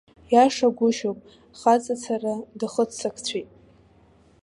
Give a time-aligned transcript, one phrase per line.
[0.33, 1.19] Иашагәышьоуп,
[1.59, 3.49] хаҵацара дахыццакцәеит.